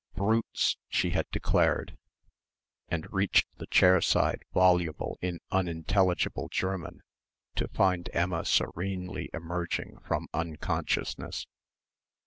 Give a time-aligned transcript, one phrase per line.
[0.15, 1.95] "Brutes!" she had declared
[2.89, 7.01] and reached the chair side voluble in unintelligible German
[7.53, 11.45] to find Emma serenely emerging from unconsciousness.